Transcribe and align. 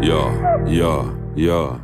Ja, 0.00 0.64
ja, 0.66 1.04
ja. 1.36 1.83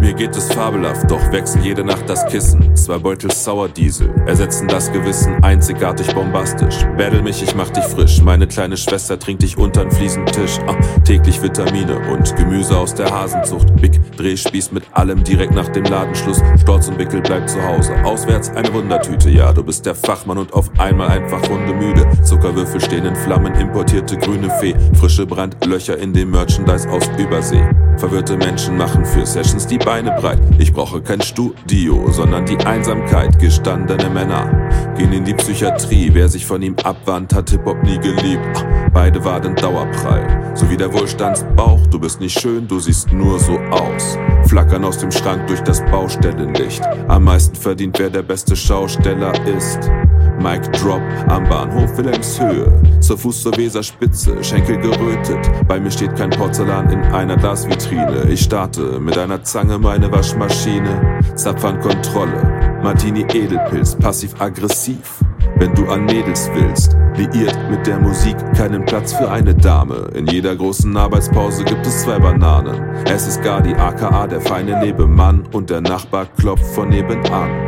Mir 0.00 0.14
geht 0.14 0.36
es 0.36 0.52
fabelhaft, 0.52 1.10
doch 1.10 1.32
wechsel 1.32 1.60
jede 1.62 1.82
Nacht 1.82 2.08
das 2.08 2.24
Kissen. 2.26 2.76
Zwei 2.76 2.98
Beutel 2.98 3.32
Sauerdiesel 3.32 4.10
ersetzen 4.26 4.68
das 4.68 4.92
Gewissen 4.92 5.42
einzigartig 5.42 6.14
bombastisch. 6.14 6.86
Battle 6.96 7.20
mich, 7.20 7.42
ich 7.42 7.54
mach 7.56 7.70
dich 7.70 7.84
frisch. 7.84 8.22
Meine 8.22 8.46
kleine 8.46 8.76
Schwester 8.76 9.18
trinkt 9.18 9.42
dich 9.42 9.58
untern 9.58 9.90
Fliesentisch. 9.90 10.58
Ah, 10.68 10.76
täglich 11.04 11.42
Vitamine 11.42 11.98
und 12.12 12.36
Gemüse 12.36 12.76
aus 12.76 12.94
der 12.94 13.10
Hasenzucht. 13.10 13.74
Big 13.80 14.00
Drehspieß 14.16 14.70
mit 14.70 14.84
allem 14.92 15.24
direkt 15.24 15.54
nach 15.54 15.68
dem 15.68 15.84
Ladenschluss. 15.84 16.42
Storz 16.60 16.88
und 16.88 16.98
Wickel 16.98 17.20
bleibt 17.20 17.50
zu 17.50 17.60
Hause. 17.66 17.92
Auswärts 18.04 18.50
eine 18.50 18.72
Wundertüte, 18.72 19.30
ja, 19.30 19.52
du 19.52 19.64
bist 19.64 19.84
der 19.84 19.96
Fachmann 19.96 20.38
und 20.38 20.52
auf 20.52 20.70
einmal 20.78 21.08
einfach 21.08 21.42
hundemüde. 21.48 22.06
Zuckerwürfel 22.22 22.80
stehen 22.80 23.04
in 23.04 23.16
Flammen, 23.16 23.54
importierte 23.56 24.16
grüne 24.16 24.50
Fee. 24.60 24.76
Frische 24.94 25.26
Brandlöcher 25.26 25.98
in 25.98 26.12
dem 26.12 26.30
Merchandise 26.30 26.88
aus 26.88 27.10
Übersee. 27.18 27.64
Verwirrte 27.98 28.36
Menschen 28.36 28.76
machen 28.76 29.04
für 29.04 29.26
Sessions 29.26 29.66
die 29.66 29.78
Beine 29.78 30.12
breit. 30.12 30.38
Ich 30.58 30.72
brauche 30.72 31.02
kein 31.02 31.20
Studio, 31.20 32.08
sondern 32.12 32.46
die 32.46 32.56
Einsamkeit. 32.58 33.36
Gestandene 33.40 34.08
Männer 34.08 34.94
gehen 34.96 35.12
in 35.12 35.24
die 35.24 35.34
Psychiatrie. 35.34 36.10
Wer 36.12 36.28
sich 36.28 36.46
von 36.46 36.62
ihm 36.62 36.76
abwandt, 36.84 37.34
hat 37.34 37.50
Hip-Hop 37.50 37.82
nie 37.82 37.98
geliebt. 37.98 38.64
Beide 38.92 39.24
waren 39.24 39.56
Dauerprall. 39.56 40.52
So 40.54 40.70
wie 40.70 40.76
der 40.76 40.92
Wohlstandsbauch. 40.92 41.88
Du 41.88 41.98
bist 41.98 42.20
nicht 42.20 42.38
schön, 42.38 42.68
du 42.68 42.78
siehst 42.78 43.12
nur 43.12 43.40
so 43.40 43.58
aus. 43.70 44.16
Flackern 44.46 44.84
aus 44.84 44.98
dem 44.98 45.10
Schrank 45.10 45.48
durch 45.48 45.60
das 45.62 45.84
Baustellenlicht. 45.86 46.82
Am 47.08 47.24
meisten 47.24 47.56
verdient, 47.56 47.98
wer 47.98 48.10
der 48.10 48.22
beste 48.22 48.54
Schausteller 48.54 49.32
ist. 49.44 49.90
Mic 50.38 50.62
Drop 50.72 51.02
am 51.28 51.44
Bahnhof 51.48 51.96
Wilhelmshöhe. 51.96 52.72
Zur 53.00 53.18
Fuß 53.18 53.42
zur 53.42 53.56
Weserspitze, 53.56 54.42
Schenkel 54.42 54.78
gerötet. 54.78 55.50
Bei 55.66 55.80
mir 55.80 55.90
steht 55.90 56.14
kein 56.16 56.30
Porzellan 56.30 56.90
in 56.90 57.00
einer 57.00 57.36
Glasvitrine. 57.36 58.28
Ich 58.30 58.42
starte 58.42 59.00
mit 59.00 59.18
einer 59.18 59.42
Zange 59.42 59.78
meine 59.78 60.10
Waschmaschine. 60.10 61.20
Zapfernkontrolle, 61.34 62.80
Martini 62.82 63.22
Edelpilz, 63.22 63.96
passiv-aggressiv. 63.96 65.24
Wenn 65.56 65.74
du 65.74 65.88
an 65.88 66.04
Mädels 66.04 66.48
willst, 66.54 66.96
liiert 67.16 67.58
mit 67.68 67.86
der 67.86 67.98
Musik 67.98 68.36
keinen 68.56 68.84
Platz 68.84 69.12
für 69.12 69.30
eine 69.30 69.54
Dame. 69.54 70.08
In 70.14 70.26
jeder 70.26 70.54
großen 70.54 70.96
Arbeitspause 70.96 71.64
gibt 71.64 71.84
es 71.84 72.02
zwei 72.02 72.18
Bananen. 72.18 72.80
Es 73.06 73.26
ist 73.26 73.42
Gadi 73.42 73.74
aka 73.74 74.26
der 74.28 74.40
feine 74.40 74.78
Nebenmann 74.80 75.44
und 75.52 75.70
der 75.70 75.80
Nachbar 75.80 76.26
klopft 76.36 76.66
von 76.74 76.88
nebenan 76.90 77.67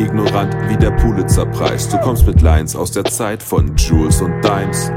ignorant 0.00 0.56
wie 0.68 0.76
der 0.76 0.90
Pulitzerpreis. 0.92 1.88
Du 1.88 1.98
kommst 1.98 2.26
mit 2.26 2.40
Lines 2.40 2.74
aus 2.74 2.90
der 2.90 3.04
Zeit 3.04 3.42
von 3.42 3.76
Jules 3.76 4.22
und 4.22 4.40
Dimes. 4.42 4.90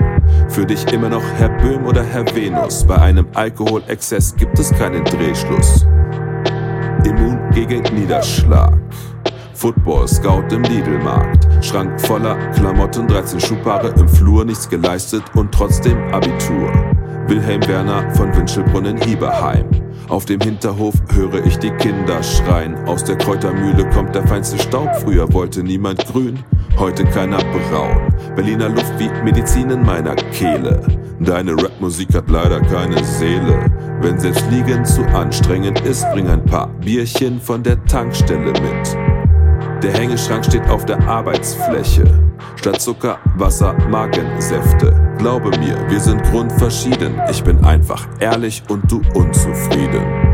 Für 0.48 0.66
dich 0.66 0.86
immer 0.92 1.10
noch 1.10 1.24
Herr 1.38 1.50
Böhm 1.50 1.86
oder 1.86 2.04
Herr 2.04 2.26
Venus. 2.34 2.86
Bei 2.86 2.98
einem 2.98 3.28
Alkoholexzess 3.34 4.36
gibt 4.36 4.58
es 4.58 4.72
keinen 4.72 5.04
Drehschluss. 5.04 5.86
Immun 7.06 7.40
gegen 7.52 7.84
Niederschlag. 7.94 8.80
Football 9.54 10.08
Scout 10.08 10.48
im 10.52 10.64
Lidl-Markt. 10.64 11.48
Schrank 11.64 12.00
voller 12.02 12.36
Klamotten, 12.52 13.08
13 13.08 13.40
Schuhpaare 13.40 13.94
im 13.98 14.08
Flur, 14.08 14.46
nichts 14.46 14.68
geleistet 14.70 15.24
und 15.36 15.52
trotzdem 15.52 15.98
Abitur. 16.14 16.93
Wilhelm 17.34 17.68
Werner 17.68 18.12
von 18.12 18.32
Winschelbrunnen 18.36 18.96
Hieberheim. 19.02 19.66
Auf 20.08 20.26
dem 20.26 20.40
Hinterhof 20.40 20.94
höre 21.16 21.44
ich 21.44 21.58
die 21.58 21.72
Kinder 21.72 22.22
schreien. 22.22 22.76
Aus 22.86 23.04
der 23.06 23.18
Kräutermühle 23.18 23.90
kommt 23.90 24.14
der 24.14 24.28
feinste 24.28 24.60
Staub. 24.60 24.88
Früher 25.02 25.34
wollte 25.34 25.64
niemand 25.64 26.06
grün, 26.06 26.38
heute 26.78 27.04
keiner 27.06 27.40
braun. 27.40 28.14
Berliner 28.36 28.70
Luft 28.70 28.94
wie 29.00 29.10
Medizin 29.24 29.72
in 29.72 29.82
meiner 29.82 30.14
Kehle. 30.14 30.86
Deine 31.22 31.54
Rapmusik 31.54 32.14
hat 32.14 32.30
leider 32.30 32.62
keine 32.62 33.04
Seele. 33.04 33.66
Wenn 34.00 34.20
selbst 34.20 34.46
liegen 34.52 34.86
zu 34.86 35.04
anstrengend 35.06 35.82
ist, 35.82 36.06
bring 36.12 36.28
ein 36.28 36.46
paar 36.46 36.68
Bierchen 36.68 37.42
von 37.42 37.64
der 37.64 37.84
Tankstelle 37.86 38.52
mit. 38.52 39.82
Der 39.82 39.92
Hängeschrank 39.92 40.46
steht 40.46 40.70
auf 40.70 40.86
der 40.86 41.02
Arbeitsfläche. 41.08 42.04
Statt 42.56 42.82
Zucker, 42.82 43.20
Wasser, 43.36 43.74
Magensäfte. 43.90 44.94
Glaube 45.18 45.50
mir, 45.60 45.78
wir 45.90 46.00
sind 46.00 46.24
grundverschieden. 46.24 47.20
Ich 47.30 47.44
bin 47.44 47.64
einfach 47.64 48.08
ehrlich 48.20 48.64
und 48.70 48.90
du 48.92 49.02
unzufrieden. 49.14 50.33